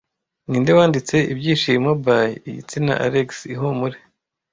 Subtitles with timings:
[0.49, 3.97] Ninde wanditse Ibyishimo By IgitsinaAlex Ihumure